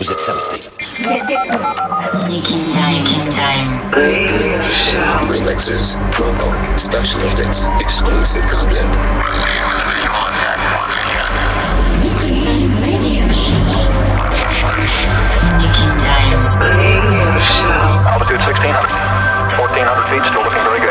Vous 0.00 0.10
êtes 0.10 0.20
samedi. 0.20 0.62
Nick 2.28 2.50
In 2.50 2.68
Time. 2.70 3.02
Making 3.02 3.28
time. 3.30 3.80
Remixes, 5.28 5.98
promo, 6.12 6.48
special 6.76 7.20
edits, 7.30 7.66
exclusive 7.80 8.46
content. 8.46 8.88
Nick 15.58 15.76
In 15.82 15.98
Time. 15.98 16.40
Altitude 18.06 18.40
1600. 18.40 19.10
1400 19.56 20.08
feet, 20.08 20.22
still 20.30 20.42
looking 20.42 20.64
very 20.64 20.80
good. 20.80 20.89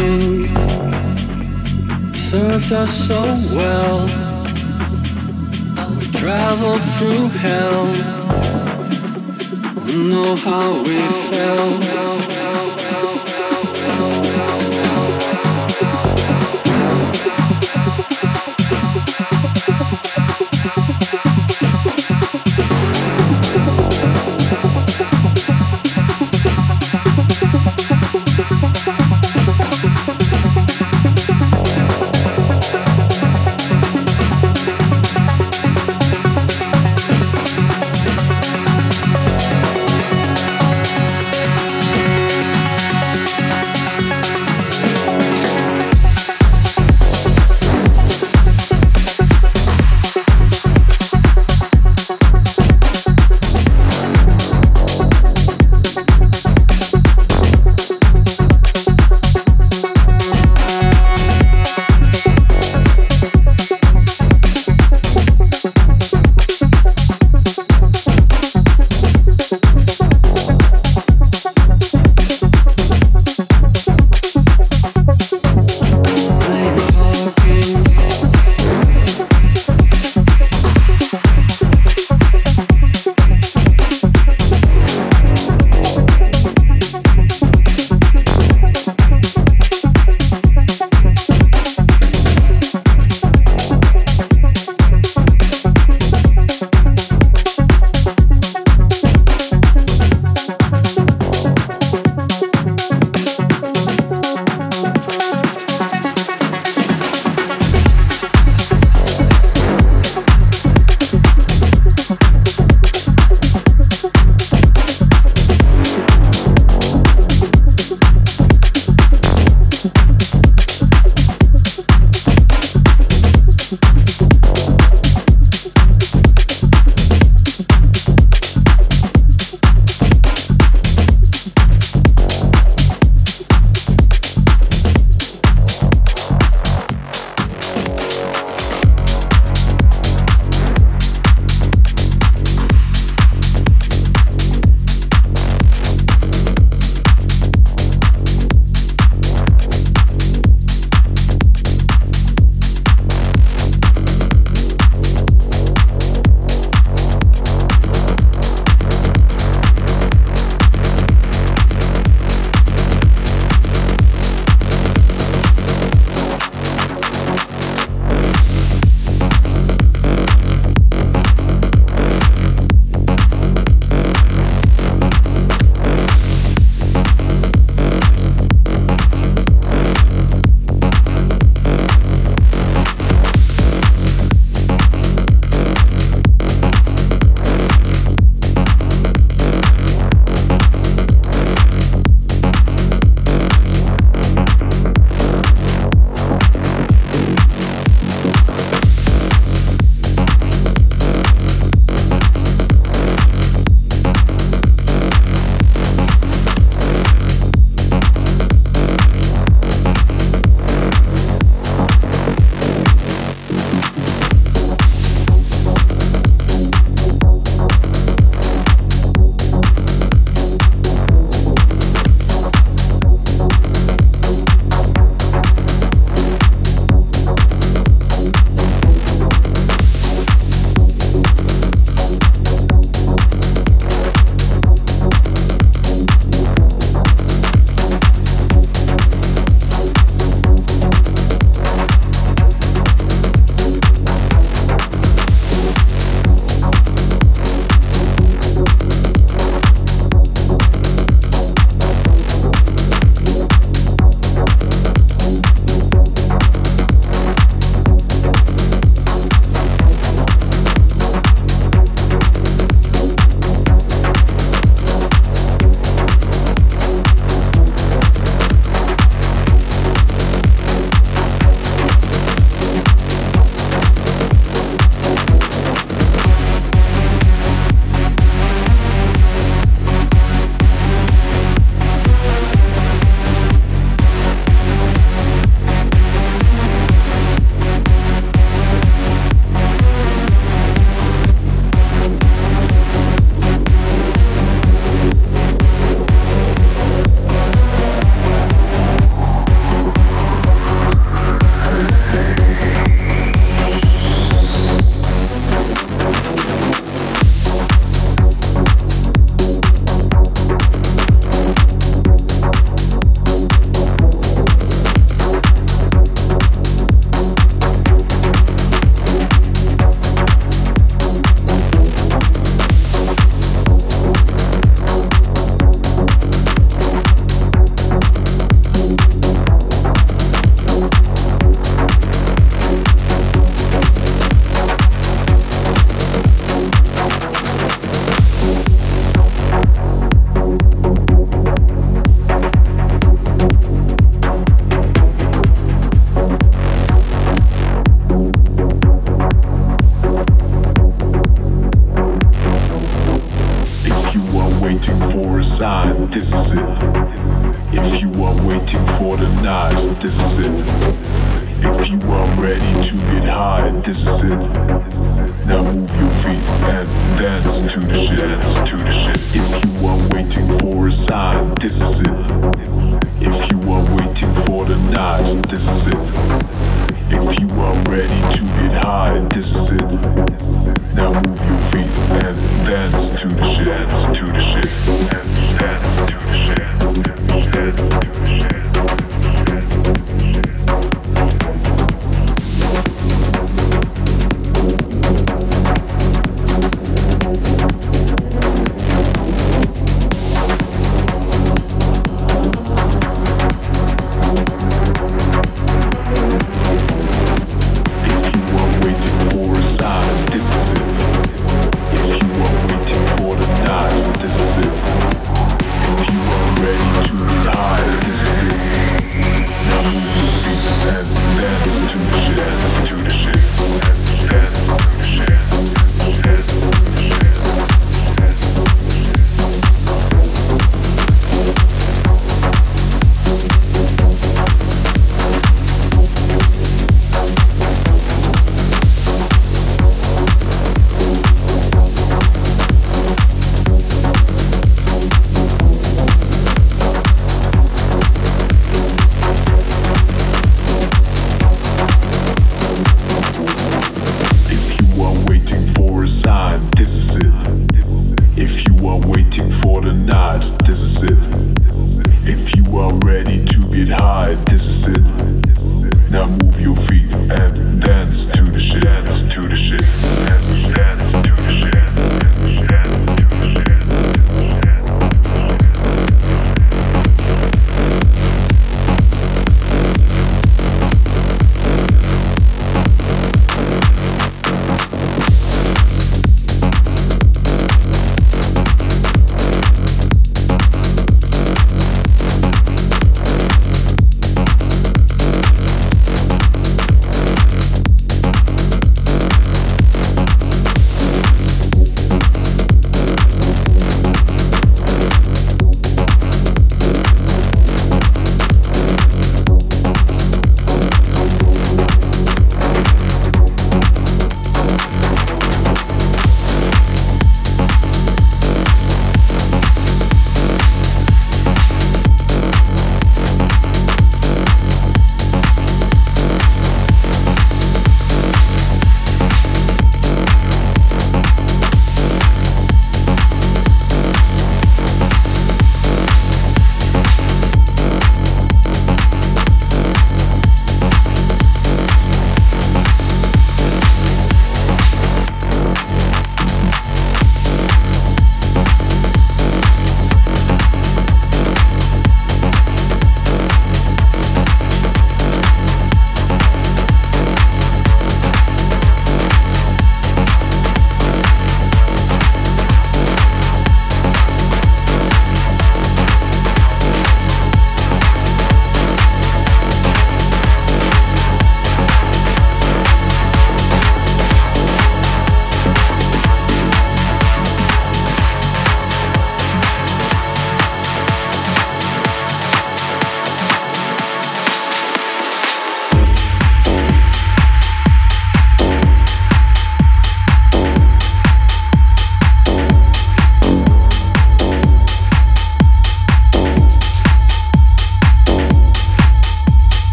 Talking 0.00 0.54
served 2.14 2.72
us 2.72 3.06
so 3.06 3.20
well. 3.54 4.06
We 5.98 6.10
traveled 6.12 6.84
through 6.94 7.28
hell, 7.28 7.86
know 9.86 10.36
how 10.36 10.82
we 10.82 10.98
felt. 11.28 13.29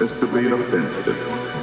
As 0.00 0.08
to 0.18 0.26
be 0.28 0.46
offensive. 0.46 1.59